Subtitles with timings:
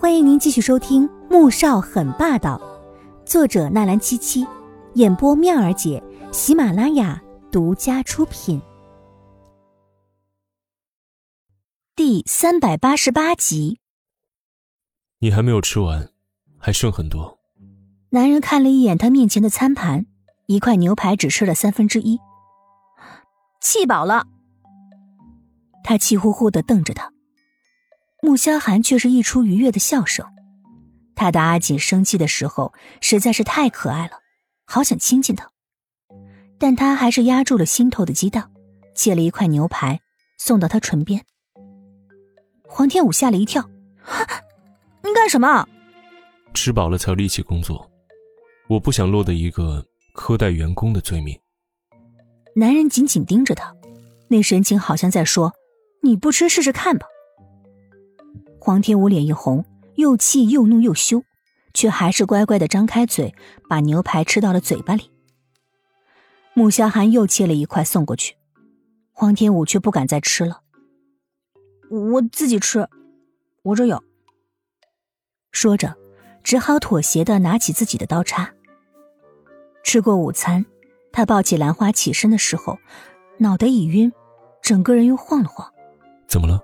[0.00, 2.56] 欢迎您继续收听《穆少很霸道》，
[3.28, 4.46] 作者纳兰七七，
[4.94, 6.00] 演播妙儿姐，
[6.30, 8.62] 喜马拉雅独家出品。
[11.96, 13.80] 第三百八十八集。
[15.18, 16.08] 你还没有吃完，
[16.56, 17.36] 还剩很多。
[18.10, 20.06] 男人看了一眼他面前的餐盘，
[20.46, 22.20] 一块牛排只吃了三分之一，
[23.60, 24.28] 气饱了。
[25.82, 27.12] 他气呼呼的瞪着他。
[28.20, 30.26] 穆萧寒却是一出愉悦的笑声，
[31.14, 34.18] 他的阿锦生气的时候实在是太可爱了，
[34.66, 35.50] 好想亲近他，
[36.58, 38.50] 但他还是压住了心头的激荡，
[38.94, 40.00] 切了一块牛排
[40.36, 41.24] 送到他唇边。
[42.66, 43.70] 黄天武吓了一跳
[45.02, 45.66] ：“你干什么？”
[46.54, 47.88] 吃饱了才有力气工作，
[48.68, 51.38] 我不想落得一个苛待员工的罪名。
[52.56, 53.72] 男人紧紧盯着他，
[54.28, 55.52] 那神情好像在说
[56.02, 57.06] ：“你不吃试试看吧。”
[58.60, 61.22] 黄天武脸一红，又气又怒又羞，
[61.72, 63.34] 却还是乖乖的张开嘴，
[63.68, 65.10] 把牛排吃到了嘴巴里。
[66.54, 68.36] 穆萧寒又切了一块送过去，
[69.12, 70.62] 黄天武却不敢再吃了。
[71.90, 72.88] 我自己吃，
[73.62, 74.02] 我这有。
[75.52, 75.96] 说着，
[76.42, 78.52] 只好妥协的拿起自己的刀叉。
[79.82, 80.66] 吃过午餐，
[81.12, 82.78] 他抱起兰花起身的时候，
[83.38, 84.12] 脑袋一晕，
[84.60, 85.72] 整个人又晃了晃。
[86.26, 86.60] 怎么了？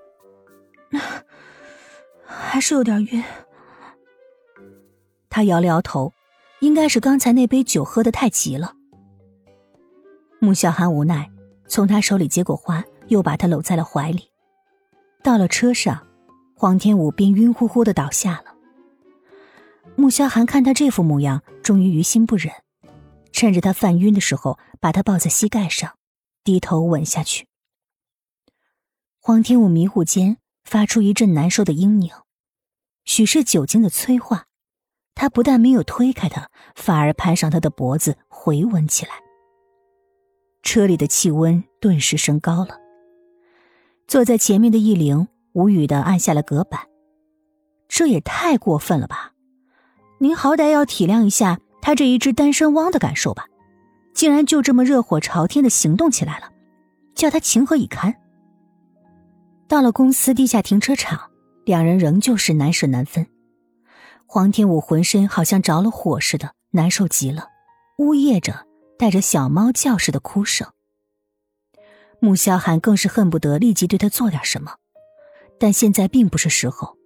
[2.55, 3.21] 还是有点晕。
[5.29, 6.13] 他摇了摇头，
[6.61, 8.75] 应该是刚才那杯酒喝的太急了。
[10.39, 11.29] 穆小寒无奈，
[11.67, 14.29] 从他手里接过花，又把他搂在了怀里。
[15.21, 16.07] 到了车上，
[16.55, 18.55] 黄天武便晕乎乎的倒下了。
[19.97, 22.53] 穆萧寒看他这副模样，终于于心不忍，
[23.33, 25.97] 趁着他犯晕的时候，把他抱在膝盖上，
[26.45, 27.49] 低头吻下去。
[29.19, 32.21] 黄天武迷糊间发出一阵难受的嘤咛。
[33.05, 34.45] 许是酒精的催化，
[35.13, 39.11] 他不但没有推开他，反而攀上他的脖子回吻起来。
[40.63, 42.79] 车里的气温顿时升高了。
[44.07, 46.81] 坐在前面的易灵无语的按下了隔板，
[47.87, 49.33] 这也太过分了吧！
[50.19, 53.47] 您好歹要体谅一下他这一只单身汪的感受吧，
[54.13, 56.51] 竟然就这么热火朝天的行动起来了，
[57.13, 58.15] 叫他情何以堪？
[59.67, 61.31] 到了公司地下停车场。
[61.65, 63.25] 两人仍旧是难舍难分，
[64.27, 67.49] 黄天武浑身好像着了火似的，难受极了，
[67.97, 68.67] 呜咽着，
[68.99, 70.71] 带着小猫叫似的哭声。
[72.19, 74.75] 穆萧寒更是恨不得立即对他做点什么，
[75.59, 76.97] 但现在并不是时候。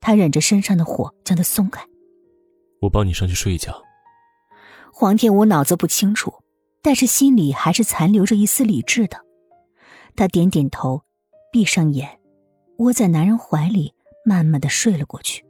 [0.00, 1.82] 他忍着身上的火，将他松开。
[2.82, 3.82] 我帮你上去睡一觉。
[4.92, 6.34] 黄天武脑子不清楚，
[6.82, 9.18] 但是心里还是残留着一丝理智的。
[10.14, 11.02] 他点点头，
[11.50, 12.17] 闭上眼。
[12.78, 13.92] 窝在男人怀里，
[14.24, 15.44] 慢慢的睡了过去。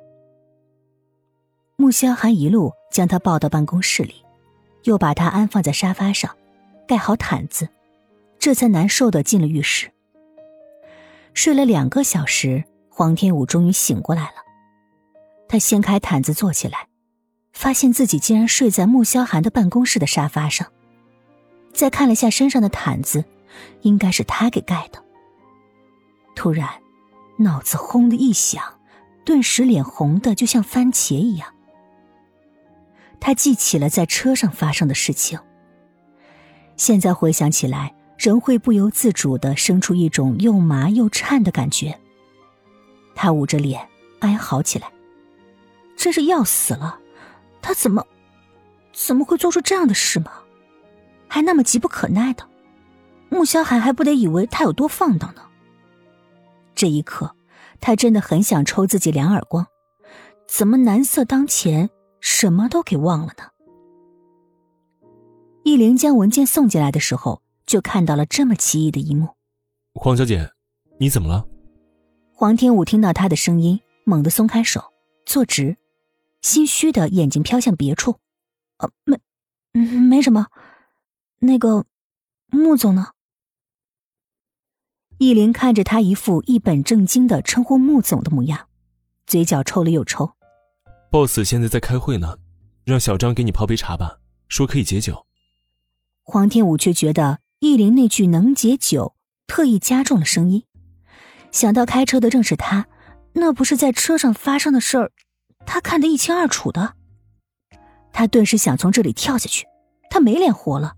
[1.77, 4.25] 穆萧寒一路将他抱到办公室里，
[4.84, 6.34] 又把他安放在沙发上，
[6.87, 7.69] 盖好毯子，
[8.39, 9.91] 这才难受的进了浴室。
[11.34, 14.43] 睡了两个小时，黄天武终于醒过来了。
[15.49, 16.89] 他掀开毯子坐起来，
[17.53, 20.66] 发现自己竟然睡在穆萧寒的办公室的沙发上。
[21.75, 23.22] 再看了下身上的毯子，
[23.83, 25.05] 应该是他给盖的。
[26.34, 26.66] 突然。
[27.38, 28.62] 脑子轰的一响，
[29.25, 31.54] 顿时脸红的就像番茄一样。
[33.21, 35.38] 他记起了在车上发生的事情，
[36.77, 41.98] 现在回想起来，仍会不由自主的生出一种又麻又颤的感觉。
[43.15, 43.88] 他捂着脸
[44.21, 44.88] 哀嚎起来
[45.97, 46.98] ：“真是要死了！
[47.60, 48.04] 他怎么，
[48.93, 50.32] 怎么会做出这样的事吗？
[51.28, 52.44] 还那么急不可耐的，
[53.28, 55.43] 穆萧寒还不得以为他有多放荡呢？”
[56.78, 57.34] 这一刻，
[57.81, 59.66] 他真的很想抽自己两耳光。
[60.47, 61.91] 怎么难色当前，
[62.21, 63.44] 什么都给忘了呢？
[65.65, 69.31] 易灵将文件送进来的时候，就看到了这么奇异的一幕。
[69.94, 70.53] 黄小姐，
[71.00, 71.49] 你怎么了？
[72.33, 74.92] 黄天武听到他的声音，猛地松开手，
[75.27, 75.77] 坐直，
[76.42, 78.21] 心虚的眼睛飘向别处。
[78.77, 79.19] 呃，没，
[79.72, 80.47] 没什么。
[81.41, 81.86] 那个，
[82.53, 83.09] 穆总呢？
[85.18, 88.68] 易林看着他一副一本正经的称呼穆总的模样，
[89.26, 90.30] 嘴角抽了又抽。
[91.10, 92.38] boss 现在在开会呢，
[92.84, 94.18] 让小张给你泡杯茶吧，
[94.48, 95.26] 说可以解酒。
[96.22, 99.16] 黄天武却觉得易林那句能解酒，
[99.48, 100.65] 特意加重了声音。
[101.50, 102.86] 想到开车的正是他，
[103.32, 105.10] 那不是在车上发生的事儿，
[105.66, 106.94] 他看得一清二楚的。
[108.12, 109.66] 他顿时想从这里跳下去，
[110.10, 110.94] 他没脸活了。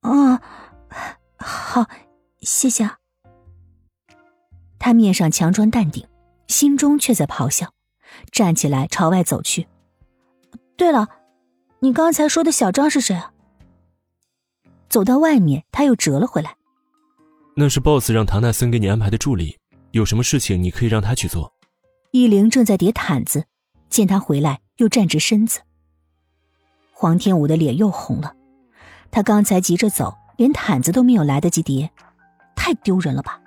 [0.00, 0.42] 啊，
[1.38, 1.86] 好。
[2.50, 2.96] 谢谢啊。
[4.78, 6.06] 他面上强装淡定，
[6.46, 7.74] 心中却在咆哮，
[8.32, 9.68] 站起来朝外走去。
[10.74, 11.08] 对了，
[11.80, 13.34] 你刚才说的小张是谁啊？
[14.88, 16.56] 走到外面，他又折了回来。
[17.54, 19.58] 那是 boss 让唐纳森给你安排的助理，
[19.90, 21.52] 有什么事情你可以让他去做。
[22.12, 23.44] 依灵正在叠毯子，
[23.90, 25.60] 见他回来，又站直身子。
[26.92, 28.34] 黄天武的脸又红了，
[29.10, 31.90] 他刚才急着走，连毯子都没有来得及叠，
[32.68, 33.40] 太丢人了吧！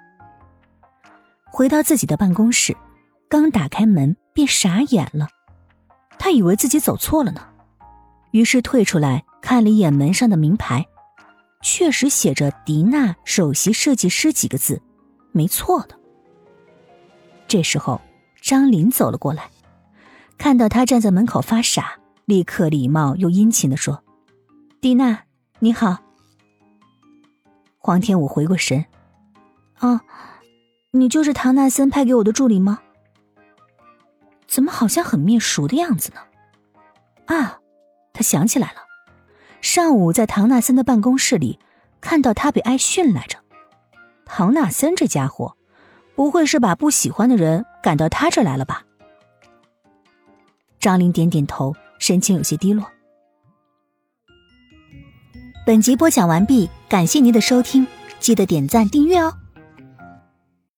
[1.46, 2.76] 回到自己的办公室，
[3.30, 5.28] 刚打开门便傻眼了，
[6.18, 7.48] 他以为自己走错了呢，
[8.32, 10.84] 于是退出来看了一眼门上的名牌。
[11.62, 14.82] 确实写着“迪娜首席设计师”几个字，
[15.32, 15.96] 没错的。
[17.48, 18.02] 这时候，
[18.42, 19.52] 张林走了过来，
[20.40, 24.04] 看到他站在门口发傻，立刻礼貌又殷勤的说
[24.82, 25.26] ：“迪娜，
[25.60, 26.00] 你好。”
[27.78, 28.84] 黄天武回过神
[29.82, 30.02] ：“啊，
[30.92, 32.80] 你就是唐纳森派给我的助理吗？
[34.48, 36.22] 怎么好像很面熟的样子呢？”
[37.26, 37.60] 啊，
[38.14, 38.82] 他想起来了。
[39.60, 41.60] 上午在唐纳森的办公室里，
[42.00, 43.38] 看到他被挨训来着。
[44.26, 45.56] 唐纳森这家伙，
[46.16, 48.84] 不会是把不喜欢的人赶到他这来了吧？
[50.80, 52.86] 张琳点点头，神情有些低落。
[55.66, 57.88] 本集播讲完毕，感谢您的收听，
[58.20, 59.38] 记得点赞订阅哦。